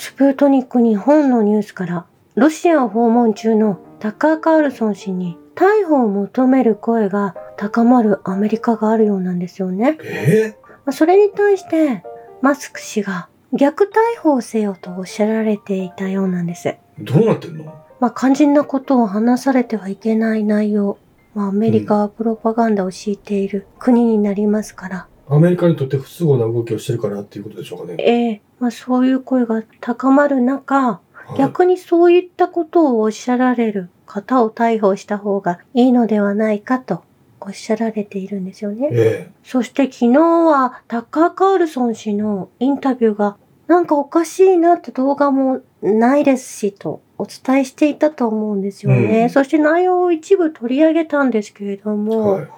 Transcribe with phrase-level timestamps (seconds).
[0.00, 2.06] スプートニック日本のニュースから、
[2.36, 9.98] ロシアを訪問中のタッカー・カールソン氏に逮捕を求める声が高まるアメリカがあるようなんですよね。
[10.04, 12.04] えまあそれに対して、
[12.42, 16.68] マスク氏が逆逮捕をせよとおっしゃられていたようなんです。
[16.68, 17.64] ー、どうなってんの？
[17.98, 20.96] まあ、肝心なことを話されてはいけない内容。
[21.34, 27.96] まあ、アメリカはプロパガンダを敷いている国になりますから、アメリカにとって不都合な動きをしてるからっていうことでしょうかね。
[27.98, 37.02] ええまあ、そういう声が高まる中、はい逆にそういったことをおっしゃられる方を逮捕した方がいいのではないかと
[37.40, 38.88] おっしゃられているんですよね。
[38.92, 49.24] えそして昨日はタッカー・カールソン氏のインタビューがなんかおかしいなって動画もないですしとお伝えしていたと思うんですよね。
[49.24, 52.48] うんそして内容を一部取り上げたんですけれどえも、はい。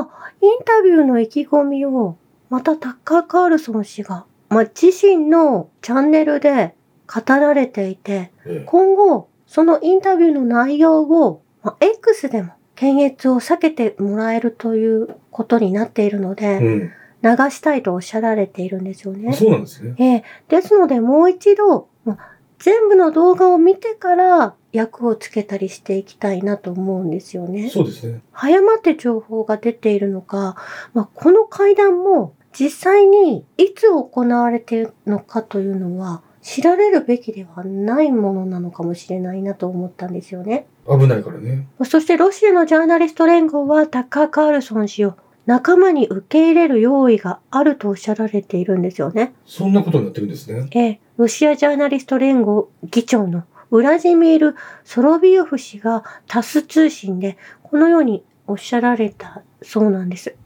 [0.00, 2.16] ンタビューの意気込みを
[2.50, 6.74] またタッカー・カールソン氏が、まあ、自身のチャンネルで
[7.06, 19.22] 語られていて、え今後そのインタビューの内容を、まあ、X でも検閲を避けてもらえるということになっているので、え流したいとおっしゃられているんですようん。
[19.22, 19.32] ね。
[19.32, 19.94] そうなんですね。
[19.98, 27.70] ええですのでもう一度、まあ全部の動画を見てから役をつけたりしていきたいなと思うんですよね。
[27.70, 28.20] そうですね。
[28.32, 30.56] 早まって情報が出ているのか、
[30.94, 40.66] まあ、この会談も実際にいつ行われているのかというのは知られるべきではないものなのかもしれないなと思ったんですよね。
[40.88, 41.68] 危ないからね。
[41.84, 45.14] そしてロシアのジャーナリスト連合はタッカー・カールソン氏を
[45.46, 49.34] 仲間に受け入れる用意があるとおっしゃられているんですよね。
[49.46, 50.68] そんなことになってるんですね。
[50.72, 60.36] ええ、ロシアジャーナリスト連合議長のウラジミール・ソロビヨフ氏がタス通信でこのようにおっしゃられたそうなんです。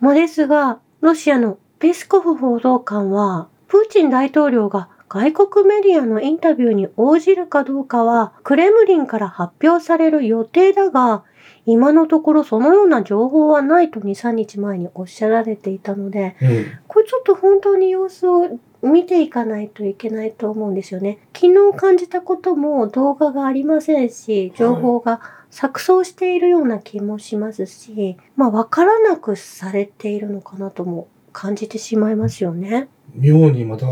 [0.00, 11.22] まあですが、ロシアのペスコフ報道官は、プーチン大統領が外国メディアのインタビューに応じるかどうかは、クレムリンから発表される予定だが、
[11.66, 16.66] 今のところそのような情報はないと2、3日前におっしゃられていたので、うん。
[16.88, 21.18] これちょっと本当に様子を見ていかないといけないと思うんですよね。
[21.34, 25.20] 昨日感じたことも動画がありませんし、情報が
[25.50, 32.88] 錯綜しているような気もしますし、まあ分からなくされているのかなとも感じてしまいますよね。
[33.14, 33.86] 妙にまた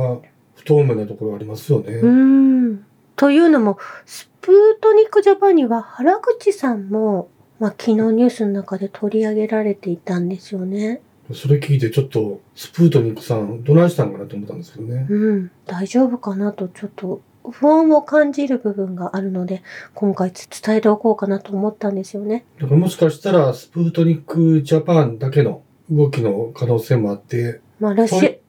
[0.54, 1.94] 不透明なところありますよね。
[1.94, 2.84] うーん。
[3.16, 7.28] というのも、スプートニックジャパンには原口さんも、
[7.58, 11.00] まあ昨日ニュースの中で取り上げられていたんですよね。
[11.34, 15.06] それ聞いてちょっとスプートニックさんどないしたんかなと思ったんですけどね。
[15.08, 17.20] うん、大丈夫かなとちょっと
[17.50, 19.62] 不安を感じる部分があるので、
[19.94, 22.44] 今回伝えておこうかなと思ったんですよね。
[22.58, 28.40] だからもしかしたらスプートニックジャパンだけの動きの可能性もあって、まあ、ロシア、はい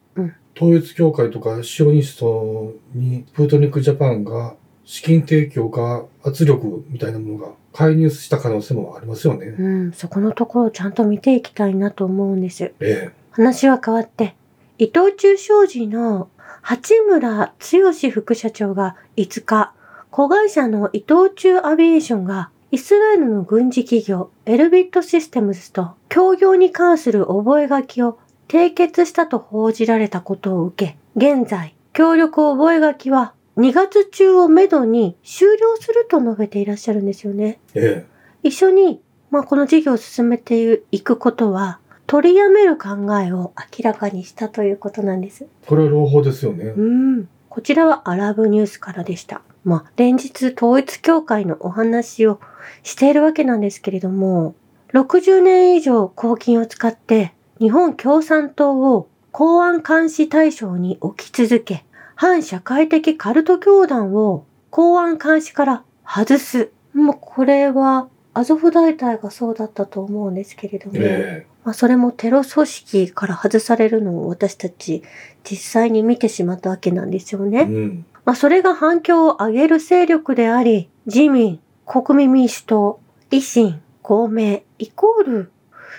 [0.60, 4.56] 統一協会とかシオニストにスプートニックジャパンが
[4.90, 9.46] 資金提供か圧力みたいなものが介入した可能性もありますよね。
[9.46, 12.74] うん、そこのところをちゃんと見ていきたいなと思うんです。
[12.80, 14.34] え話は変わって、
[14.80, 16.28] 伊藤忠商事の
[16.64, 19.74] 八村剛副社長が5日、
[20.10, 37.60] 子会社の伊藤忠アビエーションがイスラエルの軍事企業エルビットシステムズと協業に関する覚書を締結したと報じられたことを受け、現在、協力覚書は2月中をめどに終了すると述べていらっしゃるんですよね。
[37.74, 42.90] え、え一緒に、まあ、この事業を進めていくことは、取りやめる考
[43.20, 45.44] えを明らかにしたということなんです。
[45.44, 45.48] え。
[45.68, 46.82] これは朗報ですよねう。
[46.82, 47.30] ん。
[47.50, 49.42] こちらはアラブニュースからでした。
[49.66, 52.40] まあ、連日統一協会のお話を
[52.84, 54.56] しているわけなんですけれども、
[54.94, 61.84] 60年以上公金を使って日本共産党を公安監視対象に置き続け、
[62.22, 66.70] 反社会的カルト教団を公安監視から外す。
[66.94, 75.02] もうこれはアゾフ大隊がそうだったと思うんですけれども、えまあ、それもテロ組織から外されるのを私たち
[75.50, 77.50] 実際に見てしまったわけなんですよえ。
[77.50, 77.62] ね。
[77.62, 78.06] うん。
[78.26, 83.00] まあ、それが反響を上げる勢力であり、自民、国民民主党、
[83.32, 85.52] 維新、公明、イコール、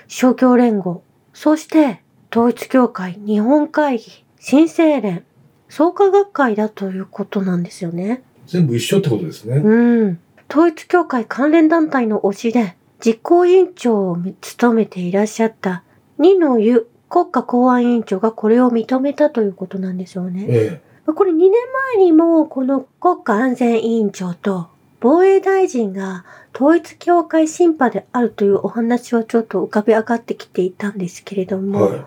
[0.06, 1.02] 勝共連合、
[1.32, 5.24] そして、統一協会、日本会議、新生連、
[5.70, 8.22] 創価学会だということなんですよね。
[8.46, 9.56] 全部一緒ってことですね。
[9.56, 10.20] うん。
[10.50, 15.84] 統一協会関連団体の推しで、実行委員長を務めていらっしゃった
[16.18, 20.46] 二の湯国家公安委員長がこれを認めたということなんでしょうね。
[20.48, 21.50] えまあこれ2年
[21.96, 24.68] 前にもこの国家安全委員長と
[25.00, 26.24] 防衛大臣が
[26.54, 31.60] 統一協会審判であるというお話はちょっと浮かび上がってきていたんですけれどえ。
[31.60, 32.00] も、はい。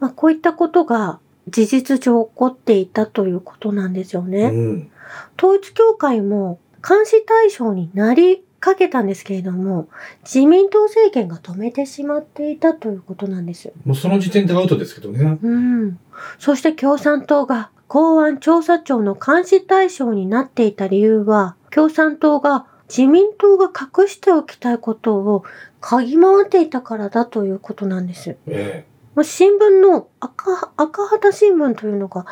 [0.00, 4.50] まあ、こういったことが事実上起こっていたということなんですようね。
[4.50, 4.90] ん。
[5.38, 9.88] 統一教会も監視対象になりかけたんですけれども、
[10.22, 13.72] 自民党政権が止めてしまっていたということなんです。
[13.84, 15.38] もうその時点でアウトですけどね。
[15.42, 15.98] うん。
[16.38, 25.44] そして共産党が公安調査庁の監視対象になっていた理由は、共産党が自民党が隠しておきたいことを
[25.80, 28.36] 嗅ぎ回っていたからだということなんです。
[28.46, 28.84] え
[29.20, 32.24] まあ新聞の赤赤旗新聞というのが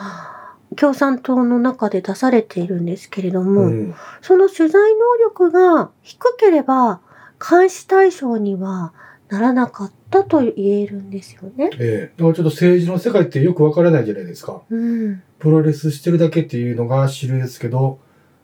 [0.74, 3.44] 共産党の中で出されているんですけれどえ。
[3.44, 3.94] も、うん。
[4.22, 7.00] その取材能力が低ければ
[7.38, 8.94] 監視対象には
[9.28, 11.68] ならなかったと言えるんですよね。
[11.78, 12.12] ええ。
[12.16, 14.62] だからちょっと政治の世界ってよくわからないじゃないですか。
[14.70, 15.22] うん。
[15.38, 17.98] プロレスしてるだけっていうのが主流ですけど、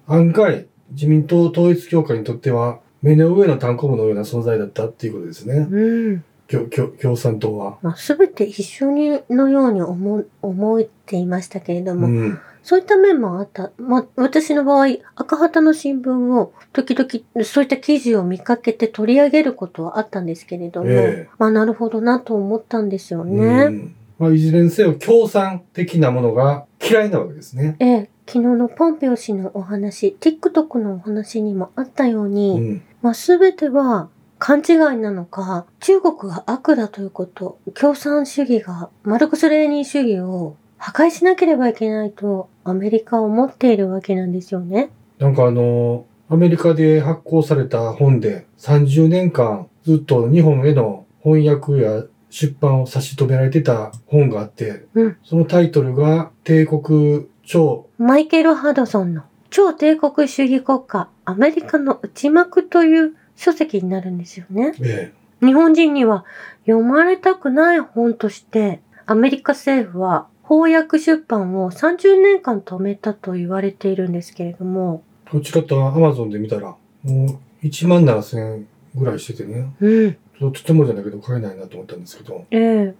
[0.06, 5.66] 案外、自民党統一協会にとっては、目の上の単行部のような存在だったっていうことですね。
[5.70, 6.24] うん。
[6.50, 7.78] 共共共産党は。
[7.82, 12.38] まあ、すべて一緒にのように思思っていましたけれども、うん。
[12.62, 13.72] そういった面もあった。
[13.76, 23.68] まあ、私の場合、赤旗の新聞を時々そういった記事を見かけて取り上げることはあったんですけれども、ええまあ、なるほどなと思ったんですようね。
[23.68, 23.94] ん。
[24.18, 27.76] まあ、いずれにせよ、共産的なものが嫌いなわけですね。
[27.80, 32.82] ええ、昨日のポンペオ氏のお話、TikTok のお話にもあったよううに、ん。
[33.02, 34.08] まあ、すべては
[34.44, 44.90] 勘違いなのか、中国が悪だということ、共産主義が、マルクス・レーニン主義を破壊しなければいけないとアメリカは思っているわけなんですよね。
[45.18, 64.74] なんかあの、アメリカで発行された本で30年間ずっと日本への翻訳や出版を差し止められてた本があって、うんそのタイトルが帝国超マイケル・ハドソンの超帝国主義国家、アメリカの内幕という書籍になるんですよね。
[64.80, 65.12] え
[65.44, 66.24] 日本人には
[66.66, 75.30] 読まれたくない本として、アメリカ政府は翻訳出版を30年間止めたと言われているんですけれども、え。
[75.30, 82.94] こちらとアマゾンで見たら、もう1万7000円ぐらいしててね、うん、ととてもじゃないけど買えないなと思ったんですけど、ええ。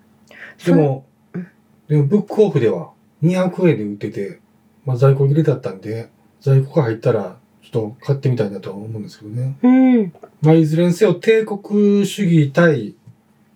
[0.64, 1.46] でもうん、
[1.88, 2.90] でもブックオフでは
[3.22, 4.40] 200円で売ってて、
[4.84, 6.10] まあ在庫切れだったんで、
[6.40, 7.38] 在庫が入ったら
[7.74, 9.56] ちょっと買ってみたいなとは思うんですけどね。
[9.60, 10.12] うん、
[10.42, 12.94] まあ、いずれにせよ帝国主義対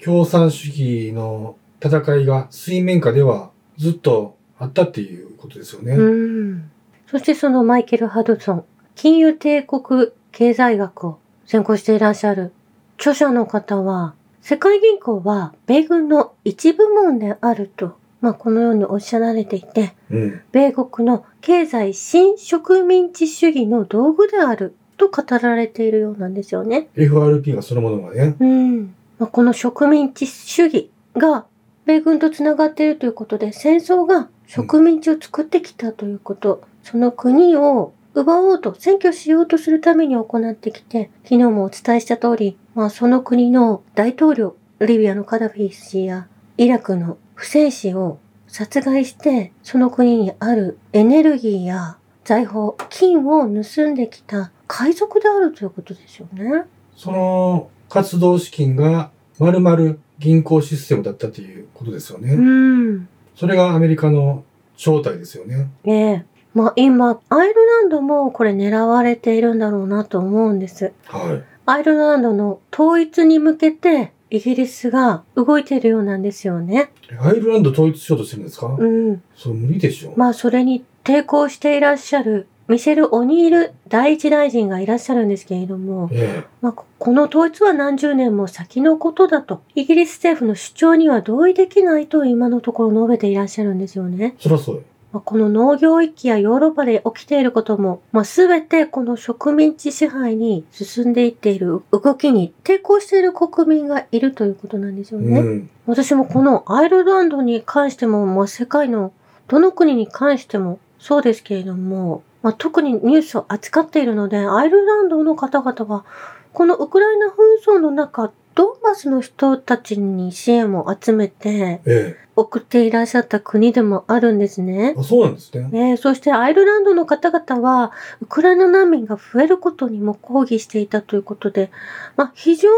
[0.03, 5.95] 共産主義の戦いが水面下ではずっとあったっていうことですよね。
[5.95, 6.71] うん。
[7.07, 8.65] そしてそのマイケル・ハドソン、
[8.97, 12.53] 金融帝国経済学を専攻していらっしゃる
[12.97, 20.41] 著者の方は、世界銀行は米軍の一部門であると、まあこのようにおっしゃられていて、うん。
[20.53, 26.89] 米国の経済新植民地主義の道具であると語られているようなんですよね。
[26.97, 28.37] FRP がそのものがね。
[28.39, 28.95] うん。
[29.19, 31.47] まあ、この植民地主義が
[31.87, 46.27] 米軍とつながっているということで、戦争が植民地を作ってきたということ、その国を奪おうと、占拠しようとするために行ってきて、昨日もお伝えした通り、まあその国の大統領、リビアのカダフィ氏や
[46.57, 48.19] イラクのフセイ氏を
[48.49, 56.65] 殺害して、その国にあるエネルギーや財宝、金を盗んできた海賊であるということですよね。
[56.97, 62.35] その活動資金が丸々銀行システムだったということですよね。
[62.35, 63.09] うん。
[63.37, 64.43] それがアメリカの
[64.77, 65.71] 正体ですよね。
[65.85, 66.25] ええ。
[66.55, 70.93] まあ今、アイルランドもこれ狙われているんだろうなと思うんです。
[71.07, 71.45] はい。
[71.67, 76.91] アイルランドの統一に向けてイギリスが動いているようなんですよね。
[77.21, 79.23] アイルランド統一しようとしてるんですか、うん。
[79.35, 80.13] それ無理でしょ。
[80.17, 94.35] まあそれに抵抗していらっしゃるミシェル・オニール第一大臣がいらっしゃるんですけれども、えまあ、ここの統一は何十年も先のことだと、イギリス政府の主張には同意できないと今のところ述べていらっしゃるんですよね。
[94.39, 94.43] え。
[94.43, 94.83] そらそうよ。
[95.13, 105.41] まあこの農業域やヨーロッパで起きていることも、まあ、全てこの植民地支配に進んでいっている動きに抵抗している国民がいるということなんですよね。
[105.41, 105.71] うん。
[105.87, 109.13] 私もこのアイルランドに関しても、まあ、世界の
[109.49, 116.05] どの国に関してもそうですけれども、まあ、特にニュースを扱っているので、アイルランドの方々は、
[116.53, 124.99] このウクライナ紛争の中、ドンバスの人たちに支援を集めてえ送っていらっしゃった国でもあるんですねえ。。
[124.99, 125.69] あ、そうなんですね。
[125.69, 131.71] ねえそしてアイルランドの方々は、ウクライナ難民が増えることにも抗議していたということで、
[132.17, 132.69] まあ、非常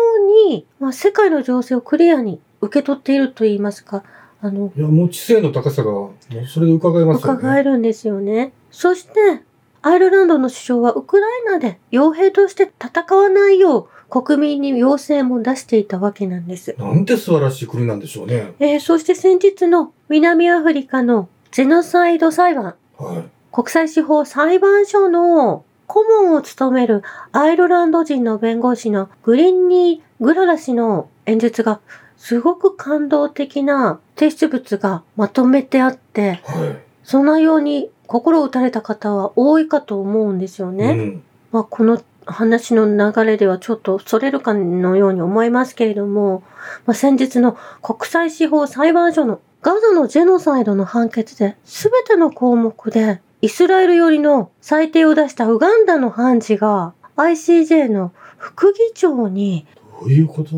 [0.49, 4.03] に、まあ、世界の情勢をクリアに受け取っていると言いますか、
[4.43, 7.39] あの、いや、もう知性の高さが、もうそれで伺えますよね。
[7.39, 8.53] 伺えるんですよね。
[8.71, 9.43] そして、
[9.83, 16.75] アイルランドの首相はウクライナで傭兵として戦わないよう国民に要請も出していたわけなんです。
[16.79, 18.53] なんて素晴らしい国なんでしょうね。
[18.59, 23.25] えーそして先日の南アフリカのジェノサイド裁判、はい。
[23.53, 27.03] 国際司法裁判所の顧問を務める
[27.33, 31.81] アイルランド人の弁護士のグリンニー・グララ氏の演説が
[32.17, 36.79] すごく感動的な提出物がまとめてあって、はい。
[37.03, 40.91] その内容に心を打たれた方は多いかと思うんですよね。
[40.91, 41.23] うん。
[41.53, 42.01] まあ、この
[42.33, 46.43] 話の流れではちょっとそれるかのように思いますけれども、
[46.87, 59.67] まあ、先日の国際司法裁判所のガザのジェノサイドの判決で全ての項目でイスラエル寄りの裁定を出したウガンダの判事が ICJ の副議長に
[60.01, 60.51] どういうこと？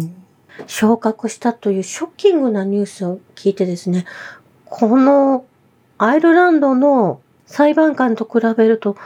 [0.67, 4.05] 昇格したというショッキングなニュースを聞いてですね、
[4.67, 5.45] この
[5.99, 8.97] アイルランドの裁判官と比べると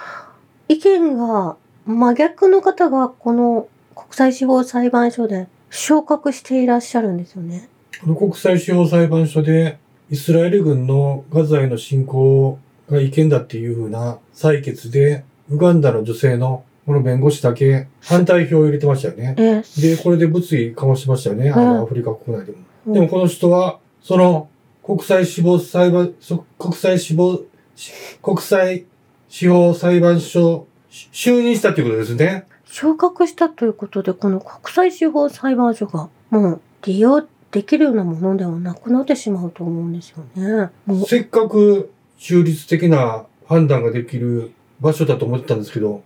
[0.68, 7.68] 意見が真逆の方がこの国際司法裁判所で昇格していらっしゃるんですよね。
[8.02, 9.78] この国際司法裁判所で、
[10.10, 12.58] イスラエル軍のガザへの侵攻
[12.90, 19.34] が違憲だっていうふうな採決で、ウガンダの女性のこの弁護士だけ反対票を入れてましたよね。
[19.38, 21.50] えで、これで物議かもしましたよね。
[21.50, 22.52] あうんの、アフリカ国内で
[22.84, 22.94] も。
[22.94, 24.48] でもこの人は、その、
[24.84, 27.40] 国際司法裁判、そ国際司法、
[27.74, 28.84] し国際
[29.28, 30.66] 司法裁判所、し
[31.12, 32.46] 就任したということですね。
[32.64, 40.70] 昇格したということで、この国際司法裁判所がもう利用できるようなものではなくなってしまうと思うんですよね。
[40.84, 46.02] もうせっかく中立的な判断ができる場所だと思ってたんですけど、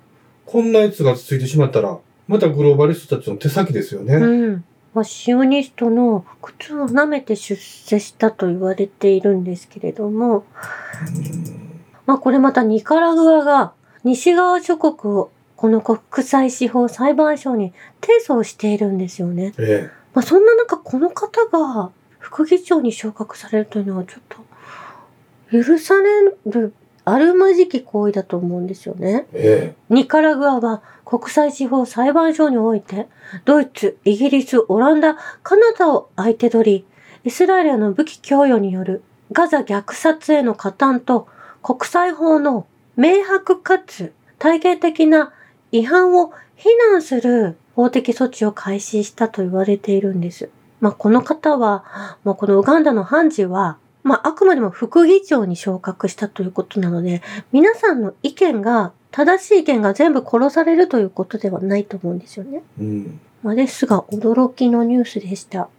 [0.47, 4.15] こんなやつがついてしまったら、またグローバリストたちの手先ですよね。
[4.15, 4.65] うん。
[4.93, 10.45] まあ、シオニストの靴を舐めて出世したと言われているんですけれども、
[12.07, 13.73] まあこれまたニカラグアが
[14.05, 19.53] 西側諸国をこの国際司法裁判所に提訴をしているんですよね。
[19.59, 24.39] えまあそんな中この方が副議長に昇格されるというのはちょっと
[25.53, 26.73] 許される
[27.05, 29.27] あるまじき行為だと思うんですよね。
[29.33, 33.09] え、えニカラグアは国際司法裁判所において、
[33.45, 36.85] ドイツ、イギリス、オランダ、カナダを相手取り、
[37.25, 39.03] イスラエルへの武器供与による
[39.33, 41.27] ガザ虐殺への加担と
[41.63, 42.67] 国際法の
[43.01, 45.33] 明白かつ体系的な
[45.73, 50.51] 違反を非難する法的措置を開始したと言われているんです。
[50.81, 62.63] まあ、この方は、まあ、このウガンダの判事は、まあ、あくまでも副議長に昇格したということなので、皆さんの意見が、正しい意見が全部殺されるということではないと思うんですよね。
[62.79, 63.21] え、うん。
[63.43, 65.71] まあ、ですが、驚きのニュースでした。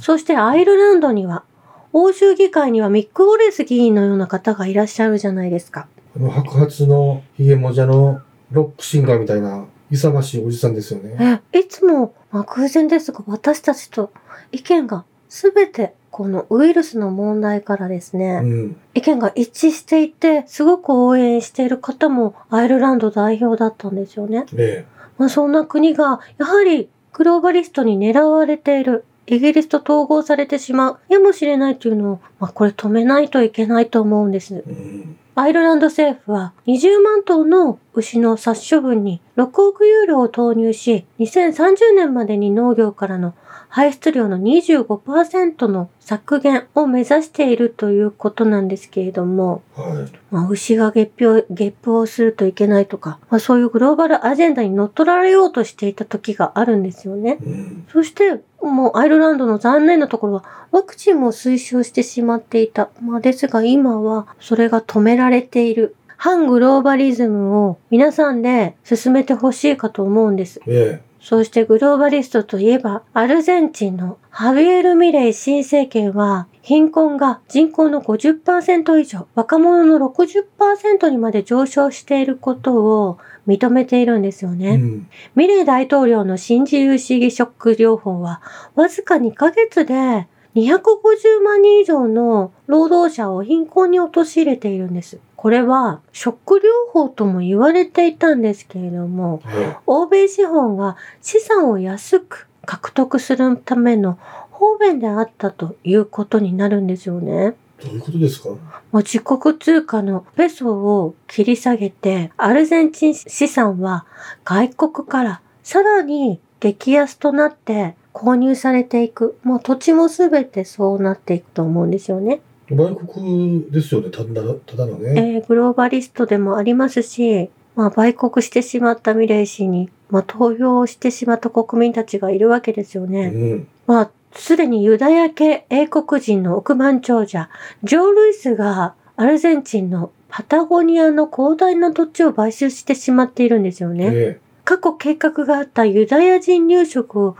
[0.00, 1.44] そしてアイルランドには、
[1.92, 5.86] 欧州議会にはミック・ウォレス議員のような方がいらっしゃるじゃないですか。
[6.16, 11.40] あの白髪のヒゲもじゃのロックシンガーみたいな勇ましいおじさんですよね。
[11.52, 14.12] え、いつも、まあ、偶然ですが、私たちと
[14.52, 18.76] 意見がすべてこのウイルスの問題からですね、うん。
[18.94, 24.44] 意見が一致していて、すごく応援している方もアイルランド代表だったんですよね。
[24.56, 24.84] え
[25.18, 34.54] まあ、そんな国が、やはりグローバリストに狙われている、イギリスと統合されてしまう、やもしれないというのを、まあ、これ止めないといけないと思うんです。
[34.54, 35.16] え、うん。
[35.36, 43.34] アイルランド政府は20万頭の牛の殺処分に6億ユーロを投入し、2030年までに農業からの
[43.70, 50.12] 排出量の25%の削減を目指しているということなんですけれども、はい。
[50.32, 57.38] まあ、牛がゲップを、ゲップをするといけないとか、まあ、そういうグローバルアジェンダに乗っ取られようとしていた時があるんですよね。
[57.40, 57.86] うん。
[57.92, 62.90] そして、もうアイルランドの残念なところは、ワクチンも推奨してしまっていた。
[63.00, 65.94] まあですが今は、それが止められている。
[66.16, 70.60] 反グローバリズムを皆さんで進めてほしいかと思うんです。
[70.66, 84.56] えそしてグローバリストといえば、アルゼンチンのハビエル・ミレイ新政権は、貧困が人口の50%以上、若者の60%にまで上昇していることを認めているんですよえ。
[84.56, 84.70] ね。
[84.70, 85.08] うん。
[85.34, 88.40] ミレイ大統領の新自由主義ショック療法は、
[88.74, 95.18] わずか2ヶ月で250万人以上の労働者を貧困に陥れているんです。
[95.40, 104.18] これは、ショック療法とも言われていたんですけれども、え欧米資本が資産を安く獲得するための
[104.50, 107.56] 方便であったということになるんですよね。
[107.78, 107.84] え。
[107.86, 108.50] どういうことですか？
[108.50, 108.58] も
[108.92, 114.04] う自国通貨のペソを切り下げて、アルゼンチン資産は
[114.44, 119.38] 外国からさらに激安となって購入されていく。
[119.42, 122.42] もう土地もすべてそうなっていくと思うんですよね。
[122.70, 125.36] 売国ですよね、ただただのね。
[125.36, 133.28] えーグローバリストでもありますし、まあ、売国してしまったミレイ氏に、まあ、投票をしてしまった国民たちがいるわけですようね。
[133.28, 133.68] ん。
[133.86, 137.48] まあ、すでにユダヤ系英国人の億万長者、
[137.82, 144.10] ジョー・ルイスがアルゼンチンのパタゴニアの広大な土地を買収してしまっているんですよね。
[144.12, 147.36] え過去計画があったユダヤ人入植を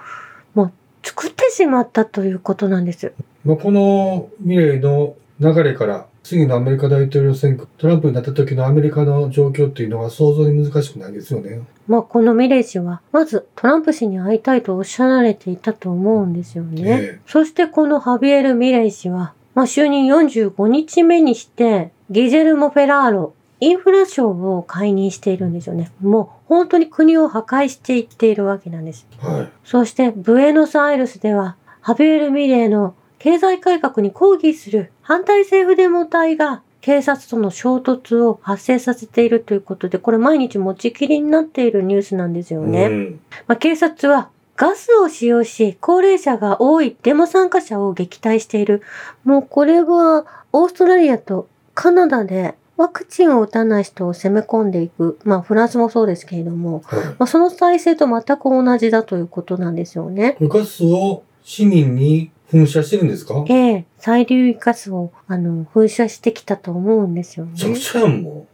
[0.54, 0.72] もう
[1.04, 3.12] 作ってしまったということなんです。
[3.44, 11.62] えまあ、この未来の流れから、次のアメリカ大統領選挙、トランプになった時のアメリカの状況っていうのは想像に難しくないですよね。
[11.88, 16.82] まあこのミレージは、まずトランプ氏に会いたいとおっしゃられていたと思うんですよね。
[16.86, 25.90] えそしてこのハビエル・ミレイ氏は、まあ、就任45日目にして、ギジェルモ・フェラーロ、インフラ省を解任しているんですよね。
[26.00, 29.06] もう本当に国を破壊していっているわけなんです。
[29.22, 29.48] えはい。
[29.64, 42.86] そしてブエノスアイレスでは、ハビエル・ミレイの経済改革に抗議する反対政府デモ隊が警察との衝突を発生させているということで、これ毎日持ちきりになっているニュースなんですよね。
[42.86, 48.80] うんまあ、警察はガスを使用し、高齢者が多いデモ参加者を撃退している。
[49.24, 55.18] もうこれはオーストラリアとカナダでワクチンを打たない人を攻め込んでいく。
[55.24, 57.04] まあフランスもそうですけれども、はい。
[57.04, 60.38] まあ、その体制と全く同じだということなんですよね。
[60.40, 63.44] ガスを市民に噴射してるんですか？
[63.48, 67.78] ええ催涙ガスをあの噴射してきたと思うんですよねめ。
[67.78, 68.46] ちゃも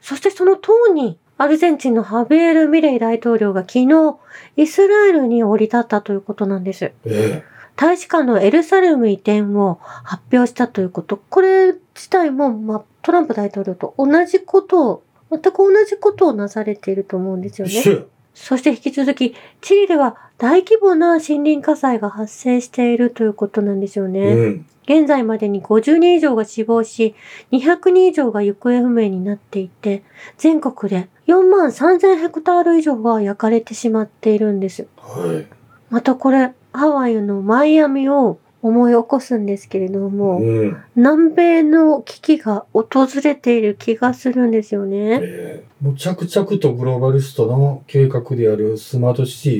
[0.00, 4.16] そしてその当に、アルゼンチンのハビエル・ミレイ大統領が昨日、
[4.56, 6.86] イスラエルに降り立ったということなんです。
[6.86, 6.92] う。
[7.06, 7.42] え
[7.74, 11.16] 大使館のエルサレム移転を発表したということ。
[11.16, 17.64] これ自体も、まあ、トランプ大統領と同じことを、全く同じことをなされていると思うんですえ。
[17.90, 18.04] よね。
[18.34, 24.32] そして引き続き、チリでは大規模な森林火災が発生しているということなんですよね。
[24.32, 24.66] うん。
[24.84, 27.14] 現在までに50人以上が死亡し、
[27.52, 30.02] 200人以上が行方不明になっていて、
[30.38, 34.88] 全国で4万3000ヘクタール以上が焼かれてしまっているんです。
[34.96, 35.46] はい。
[35.90, 40.76] またこれ、ハワイのマイアミを思い起こすんですけれども、うん。
[40.94, 45.20] 南米の危機が訪れている気がするんですよね。
[45.22, 45.84] ええ。
[45.84, 49.50] もう着々とグローバリストの計画であるスマートシテ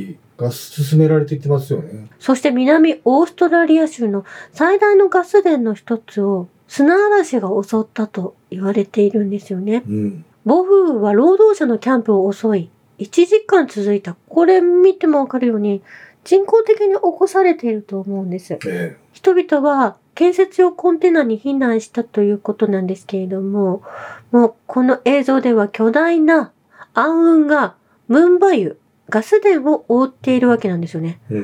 [0.41, 2.09] ィが進められていってますよね。
[2.21, 9.83] そして南オーストラリア州の最大のガス田の一つを砂嵐が襲ったと言われているんですよね。
[9.87, 10.25] うん。
[10.45, 14.17] 暴風雨は労働者のキャンプを襲い、1時間続いた。
[14.29, 15.83] これ見てもわかるように、
[16.25, 18.59] 人工的に起こされていると思うんです。
[18.67, 23.83] え人々は建設用コンテナに避難したということなんですけれども、
[24.31, 26.53] もうこの映像では巨大な
[26.95, 27.75] 暗雲が
[28.09, 31.21] ムンバユ、ガス田を覆っているわけなんですよね。
[31.31, 31.35] え。
[31.35, 31.43] うん。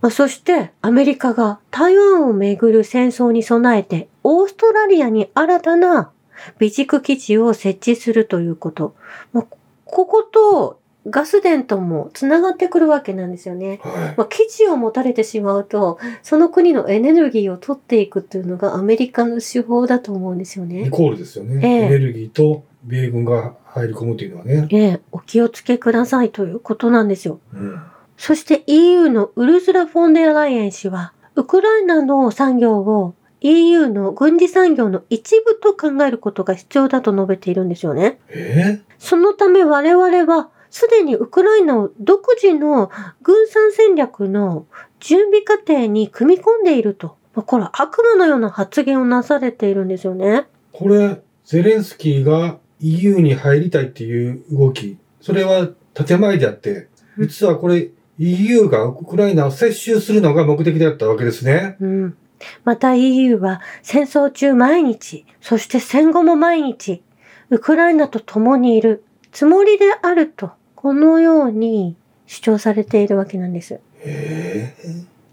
[0.00, 6.10] まあ、そしてアメリカが台湾をめぐる戦争に備えてオーストラリアに新たな
[6.58, 8.94] 備蓄基地を設置するということ。
[9.32, 9.46] まあ、
[9.86, 13.80] こことガス田ともつながってくるわけなんですよね。
[13.82, 14.14] はい。
[14.16, 20.90] まあ、基地を持たれてしまうと、その国のエネルギーを取っていくっていうのがアメリカの手法だと思うんですよイね。
[20.90, 21.60] コールですよね。
[21.62, 24.66] ええエネルギーと米軍が入り込むというのはね。
[24.70, 27.40] ええ、お気をつけくださいということなんですよ。
[27.52, 27.82] うん。
[28.16, 38.18] そして EU のウルスラ・フォンデアライエン氏は、ウクライナの産業を EU の軍事産業の一部と考えることが必要だと述べているんですよね。
[38.28, 42.90] えそのため我々は、すでにウクライナを独自の
[43.22, 44.66] 軍産戦略の
[44.98, 47.16] 準備過程に組み込んでいると。
[47.32, 50.46] まあこれは悪魔のような発言をなされているんですよね。
[50.72, 61.76] これ、ゼレンスキーが EU に入りたいっていう動き、それは建前であって、うん実はこれ EU がウクライナを接収するのが目的であったわけですね。
[61.80, 62.16] うん。
[62.64, 67.04] また EU は戦争中毎日、そして戦後も毎日、
[67.50, 70.50] ウクライナと共にいるつもりであると、
[70.84, 73.80] このように主張されているわけなんです。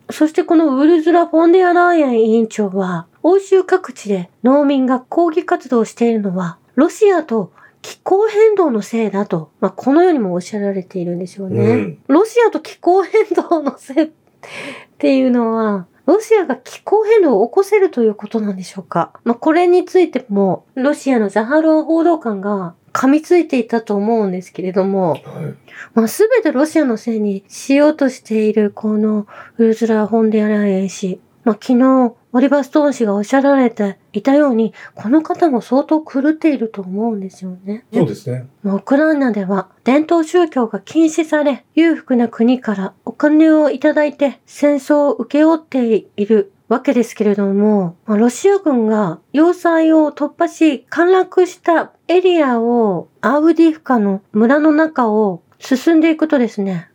[0.10, 11.70] そしてこのウルズラ・フォンデアライエン委員長は、欧州各地で農民が抗議活動をしているのは、ロシアと気候変動のせいだと、まあ、このようにもおっしゃられているんですよね。
[11.70, 14.10] うんロシアと気候変動のせいっ
[15.00, 19.12] ていうのは、ロシアが気候変動を起こせるということなんでしょうか？
[19.26, 25.22] まあ、これについても、ロシアのザハロワ報道官が噛みついていたと思うんですけれども、はい。
[25.94, 29.28] まあ、すべてロシアのせいにしようとしているこの
[29.58, 31.20] ウルズラ・フォンデアライエン氏。
[31.44, 37.84] まあ、昨日、オリバー・ストーン氏がおっしゃられていたように、この方も相当狂っていると思うんですよね。
[37.92, 38.48] そうですね。
[38.64, 56.90] まあウクライナでは伝統宗教が禁止され、裕福な国からお金をいただいて戦争を請け負っているわけですけれども、まあロシア軍が要塞を突破し陥落したエリアをアウディフカの村の中を進んでいくとですね、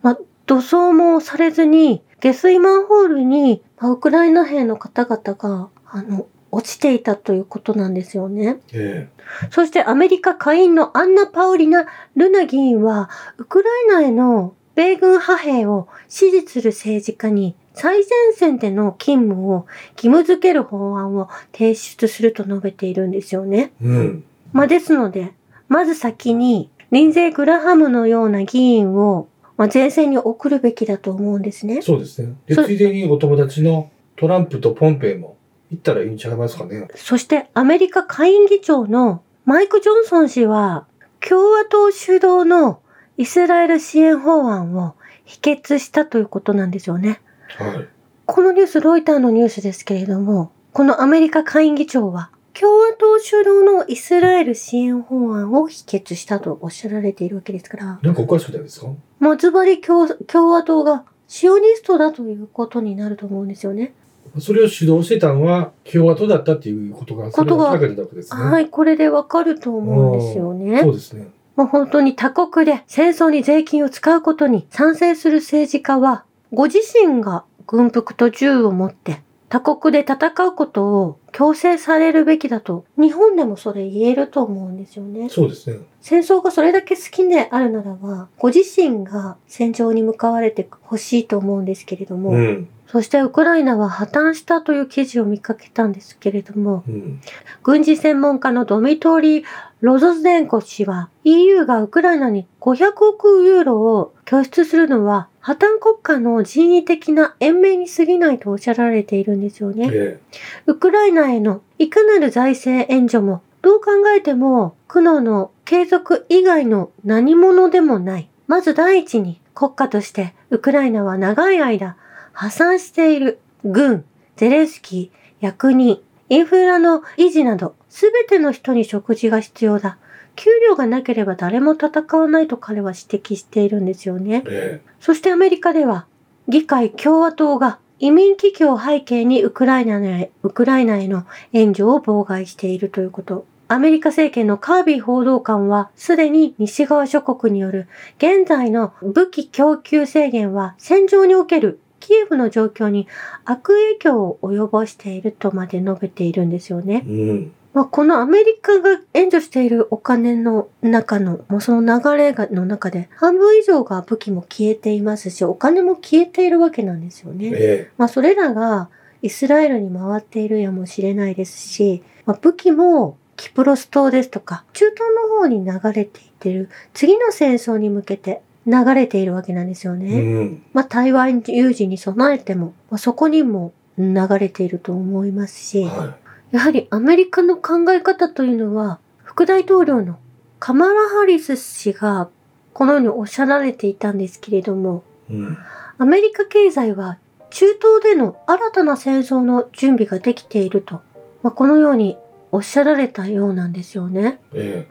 [0.00, 8.60] まあ、土葬もされずに下水マンホールに、まあウクライナ兵の方々が、あの、落ちていたということなんですよね。
[8.72, 9.10] え
[9.50, 11.84] そしてアメリカ下院のアンナ・パウリナ・
[12.16, 23.72] ルナ議員は、ウクライナへの米軍派兵を支持する政治家に最前線での勤務を義務付ける法案を提出すると述べているんですよね。
[23.80, 24.24] えうん。
[24.52, 25.32] まあですので、
[25.68, 31.82] まず先にリンゼー・グラハムのような議員を、まあ、前線に送るべきだと思うんですね。
[31.82, 32.34] そうですね。
[32.46, 35.36] で、そついでにお友達のトランプとポンペイも
[35.70, 36.88] 行ったらいいんちゃいますかね。
[36.94, 40.86] そしてアメリカ下院議長のマイク・ジョンソン氏は
[41.20, 42.80] 共和党主導の
[43.16, 47.20] イスラエル支援法案を否決したということなんですよね。
[47.56, 47.88] はい。
[48.26, 58.88] このニュース、ロイターのニュースですけれども、このアメリカ下院議長は共和党主導のイスラエル支援法案を否決したとおっしゃられているわけですから、なんかおかしくないですか？
[59.18, 63.94] もうズバリ共共和党がシオニストだということになると思うんですよね。
[64.40, 67.70] それを主導してたのは共和党だったっていうことが、ことが。
[67.70, 70.82] はい、これでわかると思うんですよね。
[70.82, 71.28] そうですね。
[71.56, 85.28] もう本当に他国で戦争に税金を使うことに賛成する政治家は、ご自身が軍服と銃を持って他国で戦うことを強制されるべきだと、日本でもそれ言えると思うんですよね。
[85.30, 85.78] そうですね。
[86.02, 92.68] 戦争がそれだけ好きであるならば、ご自身が戦場に向かわれてほしいと思うんですけれども、うん。
[92.90, 97.20] そしてウクライナは破綻したという記事を見かけたんですけれども、うん。
[97.62, 99.44] 軍事専門家のドミトリー・
[99.82, 109.90] ロゾズデンコ氏は EU がウクライナに500億ユーロを拠出するのは破綻国家の人為的な延命に過ぎないとおっしゃられているんですよね。
[109.92, 110.20] え
[110.66, 118.30] ウクライナへのいかなる財政援助もどう考えても苦悩の継続以外の何者でもない。
[118.46, 121.96] まず第一に国家としてウクライナは長い間
[122.40, 124.04] 破産している軍、
[124.36, 129.98] ゼレンスキー、役人、インフラの維持などすべての人に食事が必要だ。
[130.36, 134.80] 給料がなければ誰も戦わないと彼は指摘しているんですよねえ。
[134.80, 136.06] えそしてアメリカでは、
[136.46, 143.46] 議会共和党が移民危機を背景にウクライナへウクライナへの援助を妨害しているということ。
[143.66, 153.06] アメリカ政権のカービー報道官は、すでに西側諸国による現在の武器供給制限は戦場におけるキエフの状況に
[153.44, 157.04] 悪影響を及ぼしているとまで述べているんですよね。
[157.06, 157.52] うん。
[157.74, 167.50] まあ、このアメリカが援助しているお金の中の、もうその流れがの中で、半分以上が武器も消えていますし、お金も消えているわけなんですよね。
[167.52, 168.88] えまあ、それらが
[169.20, 180.20] イスラエルに回っているやもしれないですし、まあ、武器もキプロス島ですとか、中東の方に流れていってる、次の戦争に向けて流れているわけなんですよえね。
[180.20, 180.62] うん。
[180.72, 186.16] まあ、台湾有事に備えても、まあ、そこにも流れていると思いますし、は
[186.52, 190.18] やはりアメリカの考え方というのは、副大統領の
[190.58, 192.28] カマラ・ハリス氏が
[192.74, 195.34] このようにおっしゃられていたんですけれども、い。
[195.34, 195.58] うん。
[195.98, 197.18] アメリカ経済は
[197.50, 201.00] 中東での新たな戦争の準備ができていると、
[201.42, 202.16] まあ、このように
[202.52, 204.40] おっしゃられたようなんですよね。
[204.54, 204.86] え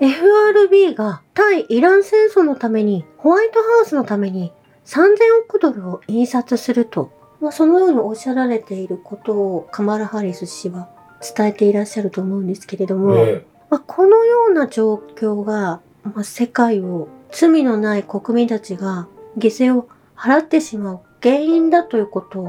[0.00, 4.52] FRB が対イラン戦争のために、ホワイトハウスのために
[4.86, 5.08] 3000
[5.44, 10.88] 億ドルを印刷すると、まあ、そのようにおっしゃられていることをカマラ・ハリス氏は
[11.36, 19.06] 伝えていらっしゃると思うんですけれどえも、えまあ、このような状況が、まあ、世界を罪のない国民たちが
[19.38, 22.44] 犠牲を払ってしまう原因だということを、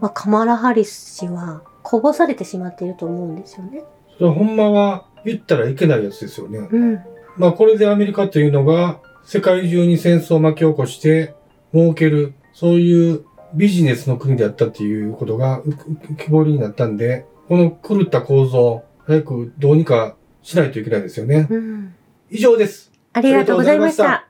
[0.00, 3.84] まあ、カマラ・ハリス氏はこぼされてしまっていると思うんですよね。
[4.18, 6.58] それほんまは言ったらいけないやつですよね。
[6.70, 7.00] うん。
[7.36, 11.34] まあこれでアメリカというのが世界中に戦争を巻き起こして
[11.74, 21.48] 儲ける、そういうビジネスの国であったっていうことが浮浮き彫りになったんで、この狂った構造、早くどうにかしないといけないですよね。
[21.50, 21.94] うん。
[22.30, 22.92] 以上です。
[23.12, 24.28] ありがとうございました。